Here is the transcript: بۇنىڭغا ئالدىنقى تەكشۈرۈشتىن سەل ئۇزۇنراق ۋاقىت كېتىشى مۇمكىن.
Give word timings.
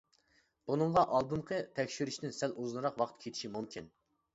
بۇنىڭغا 0.71 1.03
ئالدىنقى 1.19 1.61
تەكشۈرۈشتىن 1.77 2.37
سەل 2.41 2.59
ئۇزۇنراق 2.59 3.03
ۋاقىت 3.05 3.25
كېتىشى 3.27 3.59
مۇمكىن. 3.59 3.97